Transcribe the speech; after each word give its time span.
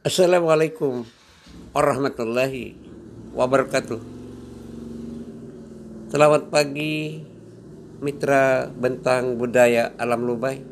Assalamualaikum 0.00 1.04
warahmatullahi 1.76 2.72
wabarakatuh. 3.36 4.00
Selamat 6.08 6.48
pagi 6.48 7.20
mitra 8.00 8.72
bentang 8.72 9.36
budaya 9.36 9.92
alam 10.00 10.24
Lubai. 10.24 10.64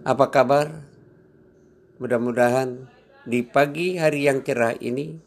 Apa 0.00 0.32
kabar? 0.32 0.88
Mudah-mudahan 2.00 2.88
di 3.28 3.44
pagi 3.44 4.00
hari 4.00 4.24
yang 4.24 4.40
cerah 4.40 4.72
ini 4.80 5.20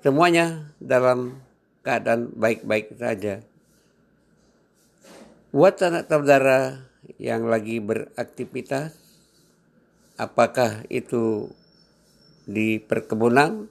semuanya 0.00 0.72
dalam 0.80 1.36
keadaan 1.84 2.32
baik-baik 2.32 2.96
saja. 2.96 3.44
Buat 5.52 5.84
anak 5.84 6.08
saudara 6.08 6.88
yang 7.20 7.44
lagi 7.44 7.76
beraktivitas 7.76 9.09
apakah 10.20 10.84
itu 10.92 11.48
di 12.44 12.76
perkebunan 12.76 13.64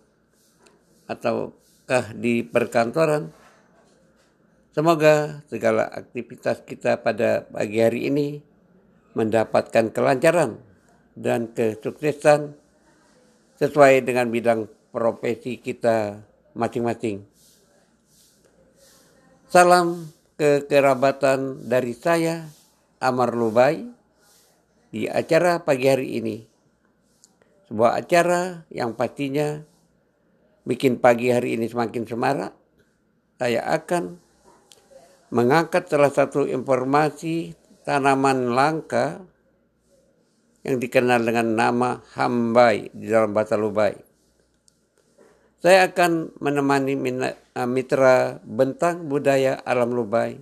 ataukah 1.06 2.18
di 2.18 2.42
perkantoran. 2.42 3.30
Semoga 4.74 5.46
segala 5.46 5.86
aktivitas 5.86 6.66
kita 6.66 7.06
pada 7.06 7.46
pagi 7.46 7.78
hari 7.82 8.10
ini 8.10 8.28
mendapatkan 9.14 9.94
kelancaran 9.94 10.58
dan 11.14 11.54
kesuksesan 11.54 12.58
sesuai 13.62 14.06
dengan 14.06 14.30
bidang 14.30 14.70
profesi 14.94 15.62
kita 15.62 16.22
masing-masing. 16.58 17.26
Salam 19.50 20.14
kekerabatan 20.38 21.66
dari 21.66 21.98
saya, 21.98 22.48
Amar 23.02 23.34
Lubai, 23.34 23.99
di 24.90 25.06
acara 25.06 25.62
pagi 25.62 25.86
hari 25.86 26.18
ini. 26.18 26.38
Sebuah 27.70 28.02
acara 28.02 28.66
yang 28.74 28.98
pastinya 28.98 29.62
bikin 30.66 30.98
pagi 30.98 31.30
hari 31.30 31.58
ini 31.58 31.70
semakin 31.70 32.04
semarak. 32.10 32.54
Saya 33.38 33.62
akan 33.70 34.18
mengangkat 35.30 35.86
salah 35.86 36.10
satu 36.10 36.50
informasi 36.50 37.54
tanaman 37.86 38.52
langka 38.58 39.22
yang 40.66 40.82
dikenal 40.82 41.22
dengan 41.24 41.54
nama 41.56 42.02
hambai 42.18 42.90
di 42.92 43.08
dalam 43.08 43.32
bahasa 43.32 43.56
Lubai. 43.56 43.96
Saya 45.60 45.92
akan 45.92 46.40
menemani 46.40 46.98
mitra 47.68 48.40
bentang 48.44 49.06
budaya 49.06 49.62
alam 49.62 49.94
Lubai 49.94 50.42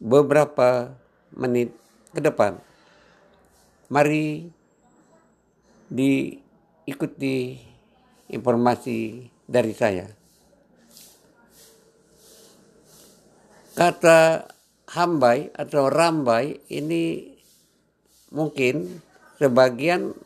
beberapa 0.00 0.96
menit 1.36 1.76
ke 2.16 2.24
depan. 2.24 2.58
Mari 3.86 4.42
diikuti 5.86 7.54
informasi 8.34 9.30
dari 9.46 9.72
saya. 9.72 10.10
Kata 13.76 14.42
hambai 14.90 15.52
atau 15.54 15.86
rambai 15.86 16.58
ini 16.72 17.30
mungkin 18.34 18.98
sebagian 19.38 20.16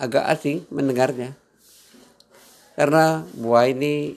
agak 0.00 0.24
asing 0.32 0.64
mendengarnya. 0.72 1.36
Karena 2.78 3.26
buah 3.36 3.68
ini 3.68 4.16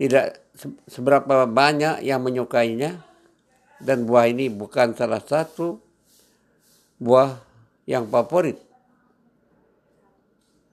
tidak 0.00 0.40
seberapa 0.88 1.44
banyak 1.44 2.00
yang 2.00 2.24
menyukainya 2.24 3.02
dan 3.84 4.08
buah 4.08 4.32
ini 4.32 4.48
bukan 4.48 4.96
salah 4.96 5.20
satu 5.20 5.83
buah 7.04 7.36
yang 7.84 8.08
favorit. 8.08 8.56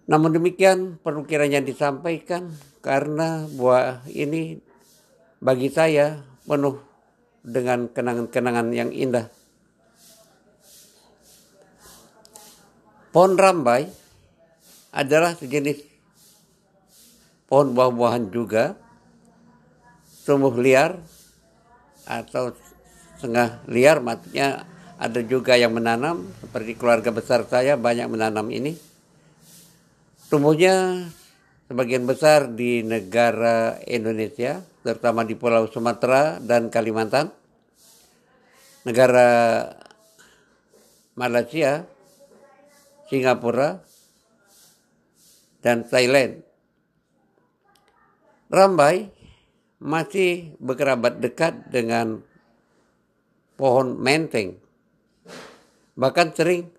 Namun 0.08 0.32
demikian 0.32 0.96
perlu 1.04 1.28
kiranya 1.28 1.60
disampaikan 1.60 2.56
karena 2.80 3.44
buah 3.52 4.08
ini 4.08 4.64
bagi 5.44 5.68
saya 5.68 6.24
penuh 6.48 6.80
dengan 7.44 7.92
kenangan-kenangan 7.92 8.68
yang 8.72 8.96
indah. 8.96 9.28
Pohon 13.12 13.36
rambai 13.36 13.92
adalah 14.96 15.36
sejenis 15.36 15.84
pohon 17.52 17.76
buah-buahan 17.76 18.32
juga, 18.32 18.80
tumbuh 20.24 20.56
liar 20.56 20.96
atau 22.08 22.56
setengah 23.20 23.68
liar 23.68 24.00
maksudnya 24.00 24.71
ada 25.02 25.26
juga 25.26 25.58
yang 25.58 25.74
menanam 25.74 26.30
seperti 26.38 26.78
keluarga 26.78 27.10
besar 27.10 27.42
saya 27.50 27.74
banyak 27.74 28.06
menanam 28.06 28.46
ini. 28.54 28.78
Tumbuhnya 30.30 31.10
sebagian 31.66 32.06
besar 32.06 32.54
di 32.54 32.86
negara 32.86 33.82
Indonesia 33.90 34.62
terutama 34.86 35.26
di 35.26 35.34
Pulau 35.34 35.66
Sumatera 35.66 36.38
dan 36.38 36.70
Kalimantan. 36.70 37.34
Negara 38.86 39.30
Malaysia 41.18 41.82
Singapura 43.10 43.82
dan 45.66 45.82
Thailand. 45.90 46.46
Rambai 48.54 49.10
masih 49.82 50.54
berkerabat 50.62 51.18
dekat 51.18 51.74
dengan 51.74 52.22
pohon 53.58 53.98
menteng 53.98 54.62
bahkan 55.96 56.32
sering 56.32 56.72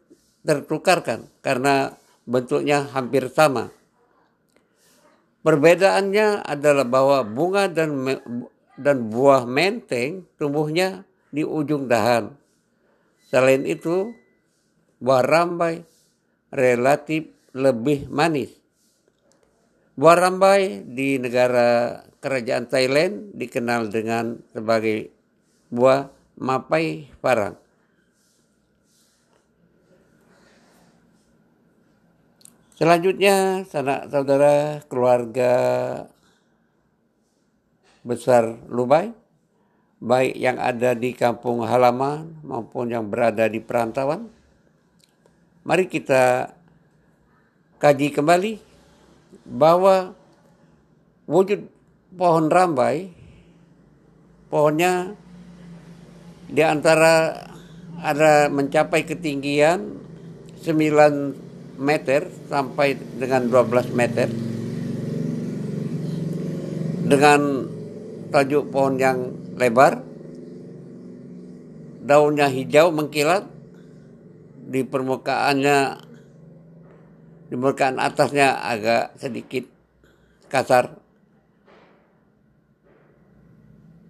tertukarkan 0.43 1.31
karena 1.45 1.95
bentuknya 2.27 2.87
hampir 2.91 3.27
sama. 3.31 3.71
Perbedaannya 5.43 6.47
adalah 6.47 6.87
bahwa 6.87 7.27
bunga 7.27 7.67
dan 7.67 8.07
dan 8.79 9.11
buah 9.11 9.43
menteng 9.43 10.23
tumbuhnya 10.39 11.03
di 11.35 11.43
ujung 11.43 11.91
dahan. 11.91 12.31
Selain 13.27 13.65
itu, 13.67 14.15
buah 15.03 15.25
rambai 15.25 15.83
relatif 16.53 17.33
lebih 17.57 18.07
manis. 18.13 18.53
Buah 19.99 20.17
rambai 20.29 20.85
di 20.87 21.19
negara 21.19 22.01
kerajaan 22.23 22.71
Thailand 22.71 23.35
dikenal 23.35 23.91
dengan 23.91 24.39
sebagai 24.53 25.11
buah 25.73 26.13
mapai 26.39 27.09
parang. 27.19 27.62
Selanjutnya, 32.83 33.63
saudara 34.11 34.83
keluarga 34.91 35.55
besar 38.03 38.59
Lubai, 38.67 39.15
baik 40.03 40.35
yang 40.35 40.59
ada 40.59 40.91
di 40.91 41.15
kampung 41.15 41.63
halaman 41.63 42.43
maupun 42.43 42.91
yang 42.91 43.07
berada 43.07 43.47
di 43.47 43.63
perantauan. 43.63 44.27
Mari 45.63 45.87
kita 45.87 46.51
kaji 47.79 48.19
kembali 48.19 48.59
bahwa 49.47 50.19
wujud 51.31 51.63
pohon 52.19 52.51
rambai, 52.51 53.15
pohonnya 54.51 55.15
di 56.51 56.67
antara 56.67 57.47
ada 58.03 58.51
mencapai 58.51 59.07
ketinggian 59.07 60.03
9 60.67 61.52
meter 61.79 62.29
sampai 62.49 62.97
dengan 63.17 63.49
12 63.49 63.93
meter. 63.97 64.29
Dengan 67.03 67.41
tajuk 68.33 68.73
pohon 68.73 68.97
yang 68.97 69.19
lebar 69.59 70.01
daunnya 72.03 72.51
hijau 72.51 72.91
mengkilat 72.91 73.47
di 74.67 74.83
permukaannya 74.83 75.79
di 77.53 77.55
permukaan 77.61 78.01
atasnya 78.01 78.65
agak 78.65 79.21
sedikit 79.21 79.69
kasar. 80.49 80.97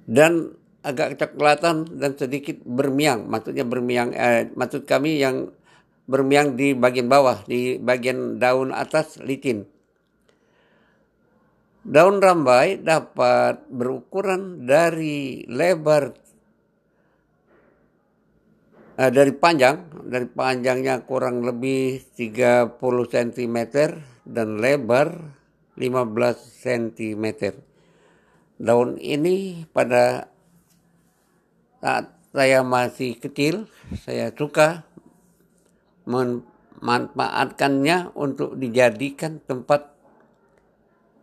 Dan 0.06 0.54
agak 0.82 1.14
kecoklatan 1.14 1.98
dan 1.98 2.18
sedikit 2.18 2.58
bermiang 2.66 3.30
maksudnya 3.30 3.62
bermiang 3.62 4.10
eh, 4.14 4.50
maksud 4.50 4.82
kami 4.82 5.22
yang 5.22 5.54
bermiang 6.06 6.58
di 6.58 6.74
bagian 6.74 7.06
bawah, 7.06 7.46
di 7.46 7.78
bagian 7.78 8.42
daun 8.42 8.74
atas 8.74 9.22
licin. 9.22 9.66
Daun 11.82 12.22
rambai 12.22 12.78
dapat 12.78 13.66
berukuran 13.66 14.62
dari 14.66 15.42
lebar 15.50 16.14
eh, 19.02 19.10
dari 19.10 19.34
panjang, 19.34 19.90
dari 20.06 20.30
panjangnya 20.30 21.02
kurang 21.02 21.42
lebih 21.42 21.98
30 22.14 22.78
cm 22.78 23.58
dan 24.22 24.48
lebar 24.62 25.10
15 25.74 26.62
cm. 26.62 27.26
Daun 28.62 28.94
ini 29.02 29.66
pada 29.74 30.30
saat 31.82 32.14
saya 32.30 32.62
masih 32.62 33.18
kecil, 33.18 33.66
saya 34.06 34.30
suka 34.30 34.86
memanfaatkannya 36.04 38.12
untuk 38.18 38.58
dijadikan 38.58 39.38
tempat 39.44 39.92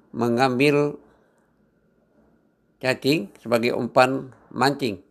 mengambil 0.10 0.98
cacing 2.82 3.30
sebagai 3.38 3.76
umpan 3.76 4.34
mancing. 4.50 5.04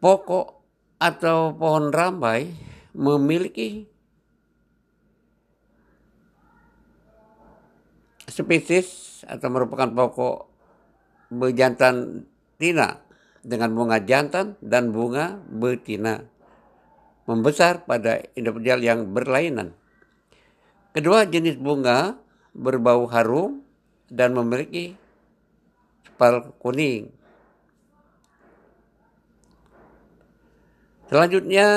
Pokok 0.00 0.60
atau 1.00 1.52
pohon 1.56 1.92
rambai 1.92 2.52
memiliki 2.92 3.88
spesies 8.28 9.20
atau 9.24 9.48
merupakan 9.48 9.88
pokok 9.88 10.36
bejantan 11.32 12.28
tina 12.60 13.03
dengan 13.44 13.76
bunga 13.76 14.00
jantan 14.00 14.56
dan 14.64 14.90
bunga 14.90 15.36
betina 15.52 16.24
membesar 17.24 17.84
pada 17.84 18.20
individual 18.36 18.80
yang 18.80 19.00
berlainan. 19.12 19.72
Kedua 20.92 21.28
jenis 21.28 21.56
bunga 21.60 22.16
berbau 22.54 23.08
harum 23.08 23.64
dan 24.08 24.36
memiliki 24.36 24.94
sepal 26.06 26.54
kuning. 26.60 27.10
Selanjutnya 31.08 31.68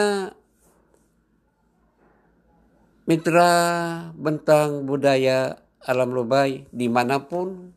mitra 3.08 3.52
bentang 4.14 4.84
budaya 4.84 5.60
alam 5.84 6.12
lubai 6.12 6.68
di 6.75 6.88
mana 6.92 7.24
pun 7.24 7.77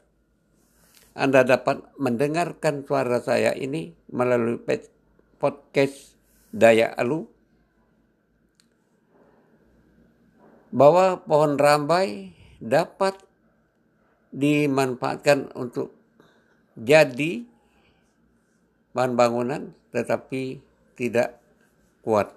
Anda 1.15 1.43
dapat 1.43 1.83
mendengarkan 1.99 2.87
suara 2.87 3.19
saya 3.19 3.51
ini 3.55 3.91
melalui 4.15 4.63
podcast 5.43 6.15
Daya 6.55 6.95
Alu 6.95 7.27
bahwa 10.71 11.19
pohon 11.27 11.59
rambai 11.59 12.31
dapat 12.63 13.19
dimanfaatkan 14.31 15.51
untuk 15.59 15.91
jadi 16.79 17.43
bahan 18.95 19.19
bangunan 19.19 19.75
tetapi 19.91 20.63
tidak 20.95 21.39
kuat. 22.07 22.31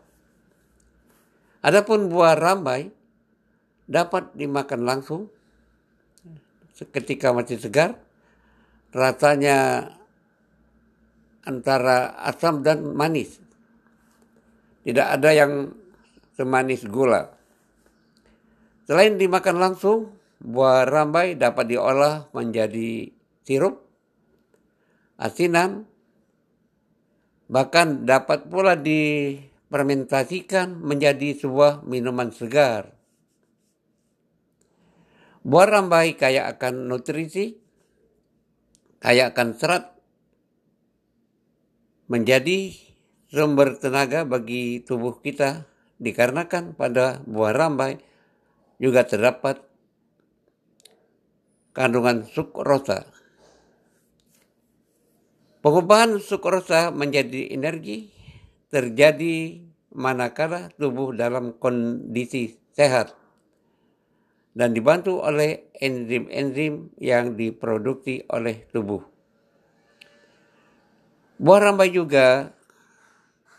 Adapun 1.64 2.10
buah 2.10 2.36
rambai 2.36 2.90
dapat 3.88 4.34
dimakan 4.36 4.82
langsung 4.84 5.22
ketika 6.92 7.32
masih 7.32 7.62
segar. 7.62 7.96
Rasanya 8.94 9.90
antara 11.44 12.14
asam 12.24 12.62
dan 12.62 12.94
manis. 12.94 13.42
Tidak 14.86 15.08
ada 15.18 15.34
yang 15.34 15.74
semanis 16.38 16.86
gula. 16.86 17.34
Selain 18.86 19.18
dimakan 19.18 19.58
langsung, 19.58 20.14
buah 20.44 20.86
rambai 20.86 21.40
dapat 21.40 21.74
diolah 21.74 22.30
menjadi 22.36 23.10
sirup, 23.48 23.82
asinan, 25.18 25.88
Bahkan 27.54 28.10
dapat 28.10 28.50
pula 28.50 28.74
dipermentasikan 28.74 30.74
menjadi 30.80 31.38
sebuah 31.38 31.86
minuman 31.86 32.34
segar. 32.34 32.98
Buah 35.46 35.68
rambai 35.70 36.18
kaya 36.18 36.50
akan 36.50 36.90
nutrisi, 36.90 37.62
kaya 39.04 39.36
akan 39.36 39.60
serat, 39.60 39.92
menjadi 42.08 42.72
sumber 43.28 43.76
tenaga 43.76 44.24
bagi 44.24 44.80
tubuh 44.80 45.20
kita 45.20 45.68
dikarenakan 46.00 46.72
pada 46.72 47.20
buah 47.28 47.52
rambai 47.52 48.00
juga 48.80 49.04
terdapat 49.04 49.60
kandungan 51.76 52.24
sukrosa. 52.32 53.04
Pengubahan 55.60 56.24
sukrosa 56.24 56.92
menjadi 56.96 57.52
energi 57.52 58.08
terjadi 58.72 59.64
manakala 59.92 60.72
tubuh 60.80 61.12
dalam 61.12 61.56
kondisi 61.60 62.56
sehat 62.72 63.23
dan 64.54 64.78
dibantu 64.78 65.22
oleh 65.22 65.70
enzim-enzim 65.78 66.94
yang 67.02 67.34
diproduksi 67.34 68.26
oleh 68.30 68.70
tubuh. 68.70 69.02
Buah 71.42 71.60
rambai 71.70 71.90
juga 71.90 72.54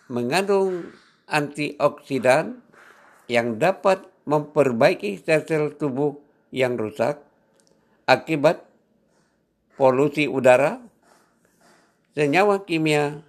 mengandung 0.07 0.95
antioksidan 1.27 2.63
yang 3.27 3.59
dapat 3.59 4.07
memperbaiki 4.25 5.19
sel-sel 5.19 5.75
tubuh 5.75 6.17
yang 6.55 6.79
rusak 6.79 7.19
akibat 8.07 8.63
polusi 9.75 10.31
udara 10.31 10.81
senyawa 12.15 12.63
kimia, 12.63 13.27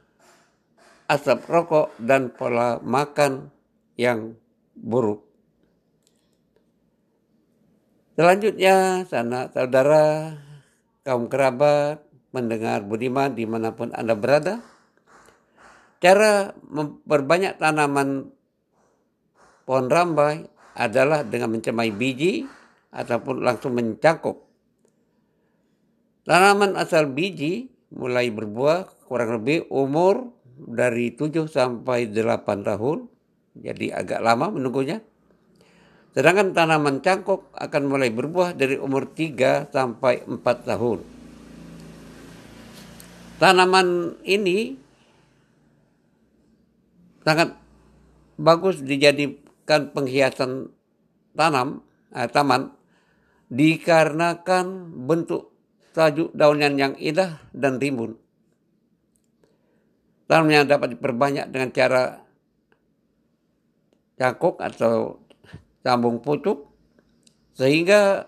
asap 1.10 1.42
rokok, 1.50 1.90
dan 1.98 2.30
pola 2.30 2.78
makan 2.86 3.50
yang 3.98 4.38
buruk. 4.78 5.25
Selanjutnya, 8.16 9.04
sanak 9.12 9.52
saudara, 9.52 10.40
kaum 11.04 11.28
kerabat, 11.28 12.00
mendengar 12.32 12.80
budiman 12.84 13.36
di 13.36 13.44
mana 13.44 13.76
pun 13.76 13.92
Anda 13.92 14.16
berada, 14.16 14.64
cara 16.00 16.56
memperbanyak 16.64 17.60
tanaman 17.60 18.32
pohon 19.68 19.88
rambai 19.92 20.48
adalah 20.80 21.28
dengan 21.28 21.60
mencemai 21.60 21.92
biji 21.92 22.48
ataupun 22.96 23.44
langsung 23.44 23.76
mencangkuk. 23.76 24.48
Tanaman 26.24 26.80
asal 26.80 27.12
biji 27.12 27.68
mulai 27.92 28.32
berbuah 28.32 29.08
kurang 29.12 29.44
lebih 29.44 29.68
umur 29.68 30.32
dari 30.56 31.12
7 31.12 31.52
sampai 31.52 32.08
8 32.12 32.64
tahun. 32.64 33.12
Jadi 33.60 33.92
agak 33.92 34.24
lama 34.24 34.56
menunggunya. 34.56 35.04
Sedangkan 36.16 36.56
tanaman 36.56 37.04
cangkok 37.04 37.52
akan 37.52 37.92
mulai 37.92 38.08
berbuah 38.08 38.56
dari 38.56 38.80
umur 38.80 39.12
3 39.12 39.68
sampai 39.68 40.24
4 40.24 40.40
tahun. 40.64 41.04
Tanaman 43.36 44.16
ini 44.24 44.80
sangat 47.20 47.60
bagus 48.40 48.80
dijadikan 48.80 49.92
penghiasan 49.92 50.72
tanam 51.36 51.84
eh, 52.16 52.32
taman 52.32 52.72
dikarenakan 53.52 54.96
bentuk 55.04 55.52
tajuk 55.92 56.32
daunnya 56.32 56.72
yang 56.72 56.96
indah 56.96 57.44
dan 57.52 57.76
rimbun. 57.76 58.16
Tanamnya 60.32 60.64
dapat 60.64 60.96
diperbanyak 60.96 61.52
dengan 61.52 61.70
cara 61.76 62.24
cakuk 64.16 64.64
atau 64.64 65.25
sambung 65.86 66.18
pucuk 66.18 66.66
sehingga 67.54 68.26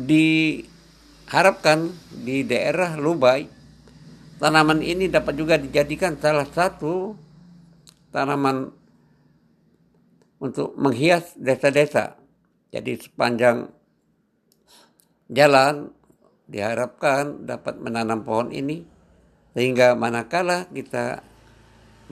diharapkan 0.00 1.92
di 2.24 2.40
daerah 2.48 2.96
Lubai 2.96 3.44
tanaman 4.40 4.80
ini 4.80 5.12
dapat 5.12 5.36
juga 5.36 5.60
dijadikan 5.60 6.16
salah 6.16 6.48
satu 6.48 7.12
tanaman 8.16 8.72
untuk 10.40 10.72
menghias 10.76 11.36
desa-desa. 11.36 12.16
Jadi 12.72 12.96
sepanjang 13.00 13.68
jalan 15.28 15.92
diharapkan 16.48 17.44
dapat 17.44 17.76
menanam 17.80 18.24
pohon 18.24 18.52
ini 18.52 18.84
sehingga 19.52 19.96
manakala 19.96 20.68
kita 20.72 21.20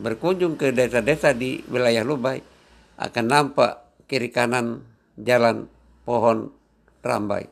berkunjung 0.00 0.57
ke 0.57 0.73
desa-desa 0.73 1.37
di 1.37 1.61
wilayah 1.69 2.04
Lubai 2.04 2.53
akan 3.00 3.24
nampak 3.26 3.84
kiri 4.06 4.30
kanan 4.30 4.86
jalan 5.18 5.66
pohon 6.06 6.52
rambai. 7.02 7.50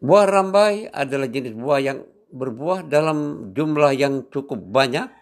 Buah 0.00 0.24
rambai 0.24 0.88
adalah 0.88 1.28
jenis 1.28 1.52
buah 1.52 1.80
yang 1.84 2.00
berbuah 2.32 2.88
dalam 2.88 3.52
jumlah 3.52 3.92
yang 3.92 4.24
cukup 4.32 4.56
banyak 4.56 5.12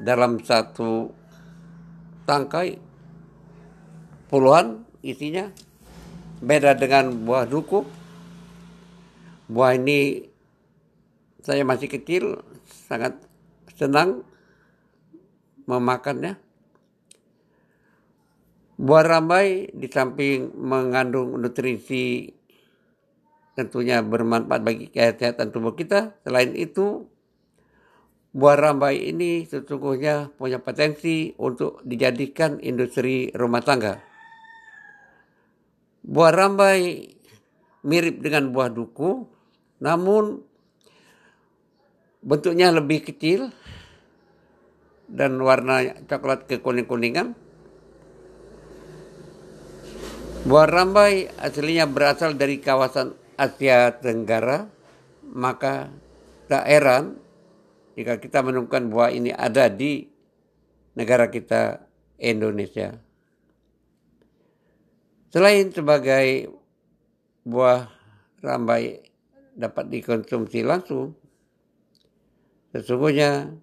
dalam 0.00 0.42
satu 0.42 1.14
tangkai 2.26 2.80
puluhan 4.26 4.82
isinya 5.04 5.52
beda 6.42 6.74
dengan 6.74 7.12
buah 7.22 7.46
duku 7.46 7.86
buah 9.46 9.76
ini 9.76 10.26
saya 11.44 11.62
masih 11.62 11.92
kecil 11.92 12.40
sangat 12.64 13.20
senang 13.76 14.24
memakannya 15.64 16.36
buah 18.74 19.04
rambai 19.06 19.70
di 19.70 19.86
samping 19.86 20.50
mengandung 20.58 21.38
nutrisi 21.38 22.26
tentunya 23.54 24.02
bermanfaat 24.02 24.60
bagi 24.66 24.86
kesehatan 24.90 25.54
tubuh 25.54 25.78
kita. 25.78 26.18
Selain 26.26 26.50
itu, 26.58 27.06
buah 28.34 28.58
rambai 28.58 29.14
ini 29.14 29.46
sesungguhnya 29.46 30.34
punya 30.34 30.58
potensi 30.58 31.30
untuk 31.38 31.78
dijadikan 31.86 32.58
industri 32.58 33.30
rumah 33.30 33.62
tangga. 33.62 34.02
Buah 36.04 36.32
rambai 36.34 37.08
mirip 37.86 38.20
dengan 38.20 38.50
buah 38.50 38.74
duku, 38.74 39.24
namun 39.80 40.42
bentuknya 42.24 42.72
lebih 42.72 43.04
kecil 43.04 43.52
dan 45.06 45.36
warna 45.44 45.92
coklat 46.08 46.48
kekuning-kuningan. 46.48 47.36
Buah 50.44 50.68
rambai 50.68 51.28
aslinya 51.40 51.88
berasal 51.88 52.36
dari 52.36 52.60
kawasan 52.60 53.16
Asia 53.36 53.92
Tenggara, 53.96 54.68
maka 55.24 55.88
tak 56.48 56.68
heran 56.68 57.16
jika 57.96 58.20
kita 58.20 58.44
menemukan 58.44 58.92
buah 58.92 59.12
ini 59.12 59.32
ada 59.32 59.72
di 59.72 60.04
negara 60.96 61.32
kita 61.32 61.88
Indonesia. 62.20 62.96
Selain 65.32 65.72
sebagai 65.72 66.52
buah 67.44 67.88
rambai 68.44 69.00
dapat 69.56 69.88
dikonsumsi 69.90 70.60
langsung, 70.60 71.16
sesungguhnya 72.74 73.54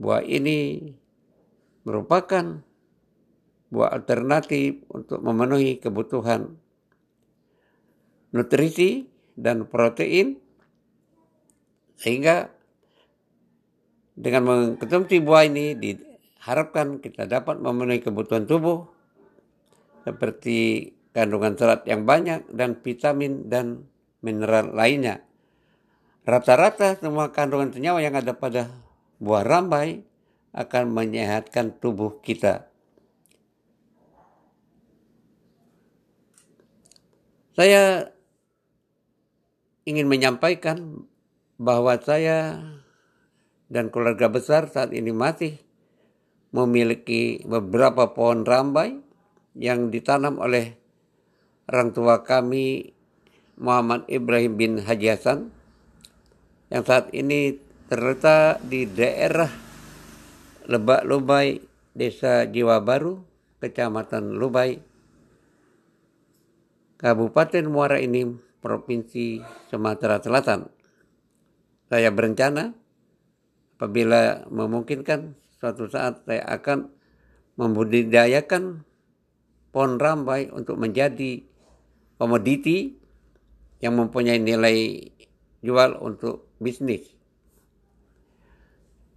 buah 0.00 0.24
ini 0.24 0.88
merupakan 1.84 2.64
buah 3.68 3.92
alternatif 3.92 4.80
untuk 4.88 5.20
memenuhi 5.20 5.76
kebutuhan 5.76 6.56
nutrisi 8.32 9.06
dan 9.36 9.68
protein 9.68 10.40
sehingga 12.00 12.48
dengan 14.16 14.42
mengkonsumsi 14.48 15.20
buah 15.20 15.44
ini 15.44 15.76
diharapkan 15.76 16.98
kita 16.98 17.28
dapat 17.28 17.60
memenuhi 17.60 18.00
kebutuhan 18.00 18.48
tubuh 18.48 18.88
seperti 20.04 20.90
kandungan 21.12 21.54
serat 21.60 21.84
yang 21.84 22.08
banyak 22.08 22.48
dan 22.52 22.78
vitamin 22.80 23.48
dan 23.52 23.84
mineral 24.24 24.72
lainnya. 24.72 25.29
Rata-rata 26.28 27.00
semua 27.00 27.32
kandungan 27.32 27.72
senyawa 27.72 28.04
yang 28.04 28.12
ada 28.12 28.36
pada 28.36 28.68
buah 29.16 29.40
rambai 29.40 30.04
akan 30.52 30.92
menyehatkan 30.92 31.80
tubuh 31.80 32.20
kita. 32.20 32.68
Saya 37.56 38.12
ingin 39.88 40.06
menyampaikan 40.06 41.08
bahwa 41.60 41.96
saya 42.00 42.60
dan 43.72 43.88
keluarga 43.88 44.28
besar 44.28 44.68
saat 44.68 44.92
ini 44.92 45.12
masih 45.12 45.60
memiliki 46.50 47.44
beberapa 47.46 48.10
pohon 48.10 48.42
rambai 48.42 48.98
yang 49.54 49.88
ditanam 49.88 50.42
oleh 50.42 50.74
orang 51.70 51.94
tua 51.94 52.26
kami 52.26 52.96
Muhammad 53.60 54.08
Ibrahim 54.10 54.52
bin 54.58 54.72
Haji 54.82 55.08
Hasan 55.14 55.59
yang 56.70 56.86
saat 56.86 57.10
ini 57.10 57.58
terletak 57.90 58.62
di 58.62 58.86
daerah 58.86 59.50
Lebak 60.70 61.02
Lubai, 61.02 61.58
Desa 61.90 62.46
Jiwa 62.46 62.78
Baru, 62.78 63.26
Kecamatan 63.58 64.38
Lubai, 64.38 64.78
Kabupaten 66.94 67.66
Muara 67.66 67.98
ini 67.98 68.22
Provinsi 68.62 69.42
Sumatera 69.66 70.22
Selatan. 70.22 70.70
Saya 71.90 72.14
berencana 72.14 72.70
apabila 73.74 74.46
memungkinkan 74.46 75.34
suatu 75.58 75.90
saat 75.90 76.22
saya 76.22 76.46
akan 76.46 76.86
membudidayakan 77.58 78.86
pohon 79.74 79.98
rambai 79.98 80.54
untuk 80.54 80.78
menjadi 80.78 81.42
komoditi 82.14 82.94
yang 83.82 83.96
mempunyai 83.96 84.38
nilai 84.38 85.08
jual 85.60 85.96
untuk 86.00 86.48
bisnis. 86.60 87.04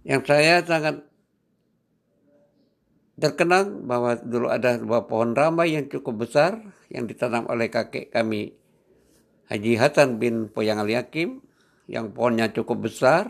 Yang 0.04 0.22
saya 0.28 0.60
sangat 0.64 1.00
terkenang 3.16 3.88
bahwa 3.88 4.18
dulu 4.20 4.50
ada 4.50 4.76
sebuah 4.76 5.08
pohon 5.08 5.32
rambai 5.32 5.72
yang 5.72 5.86
cukup 5.88 6.26
besar 6.28 6.60
yang 6.90 7.06
ditanam 7.06 7.46
oleh 7.46 7.70
kakek 7.70 8.10
kami 8.10 8.52
Haji 9.48 9.72
Hasan 9.76 10.16
bin 10.18 10.48
Poyang 10.48 10.80
Ali 10.80 10.96
Hakim 10.96 11.44
yang 11.84 12.16
pohonnya 12.16 12.48
cukup 12.48 12.88
besar, 12.88 13.28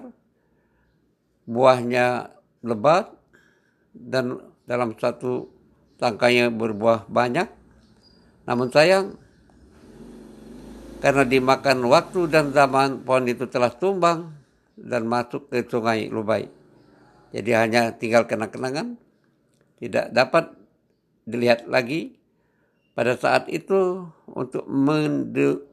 buahnya 1.44 2.30
lebat 2.62 3.10
dan 3.90 4.38
dalam 4.62 4.94
satu 4.94 5.50
tangkainya 5.98 6.54
berbuah 6.54 7.10
banyak. 7.10 7.50
Namun 8.46 8.70
sayang 8.70 9.18
karena 11.04 11.20
dimakan 11.28 11.84
waktu 11.84 12.32
dan 12.32 12.48
zaman 12.56 13.04
pohon 13.04 13.28
itu 13.28 13.44
telah 13.44 13.68
tumbang 13.68 14.32
dan 14.72 15.04
masuk 15.04 15.52
ke 15.52 15.60
sungai 15.68 16.08
Lubai. 16.08 16.48
Jadi 17.28 17.50
hanya 17.52 17.92
tinggal 17.92 18.24
kenang-kenangan 18.24 18.96
tidak 19.84 20.08
dapat 20.16 20.56
dilihat 21.28 21.68
lagi 21.68 22.16
pada 22.96 23.20
saat 23.20 23.52
itu 23.52 24.08
untuk 24.32 24.64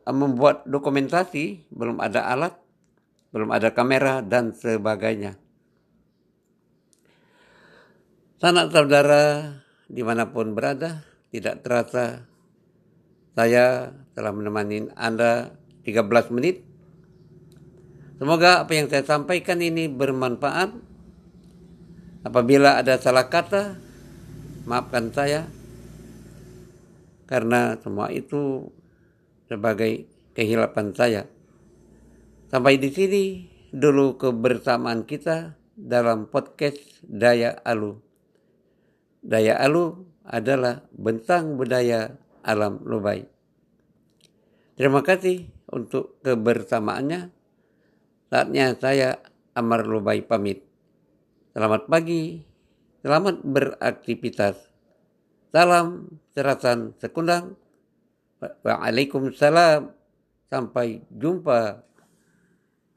membuat 0.03 0.67
dokumentasi 0.67 1.63
belum 1.71 2.03
ada 2.03 2.27
alat, 2.27 2.59
belum 3.31 3.55
ada 3.55 3.71
kamera 3.71 4.19
dan 4.19 4.51
sebagainya. 4.51 5.39
Sanak 8.35 8.67
saudara 8.75 9.55
di 9.87 10.03
mana 10.03 10.27
pun 10.27 10.51
berada, 10.51 11.07
tidak 11.31 11.63
terasa 11.63 12.27
saya 13.31 13.95
telah 14.11 14.31
menemani 14.35 14.91
Anda 14.95 15.55
13 15.87 16.35
menit. 16.35 16.67
Semoga 18.21 18.61
apa 18.67 18.71
yang 18.77 18.91
saya 18.91 19.01
sampaikan 19.07 19.63
ini 19.63 19.89
bermanfaat. 19.89 20.77
Apabila 22.21 22.77
ada 22.77 23.01
salah 23.01 23.33
kata, 23.33 23.81
maafkan 24.69 25.09
saya 25.09 25.49
karena 27.25 27.79
semua 27.81 28.11
itu 28.11 28.69
sebagai 29.47 30.05
kehilapan 30.35 30.91
saya. 30.91 31.23
Sampai 32.51 32.75
di 32.77 32.91
sini 32.91 33.23
dulu 33.71 34.19
kebersamaan 34.19 35.07
kita 35.07 35.55
dalam 35.79 36.27
podcast 36.27 36.77
Daya 37.07 37.55
Alu. 37.63 37.95
Daya 39.23 39.55
Alu 39.63 40.03
adalah 40.27 40.83
bentang 40.91 41.55
budaya 41.55 42.19
alam 42.41 42.81
Lubai. 42.85 43.25
Terima 44.75 45.01
kasih 45.05 45.49
untuk 45.69 46.19
kebersamaannya. 46.25 47.29
Saatnya 48.31 48.73
saya 48.77 49.21
Amar 49.53 49.85
Lubai 49.85 50.23
pamit. 50.23 50.63
Selamat 51.51 51.91
pagi, 51.91 52.51
Selamat 53.01 53.41
beraktivitas. 53.41 54.61
Salam 55.49 56.05
serasan 56.37 56.93
sekundang. 57.01 57.57
Waalaikumsalam. 58.37 59.89
Sampai 60.53 61.01
jumpa 61.09 61.81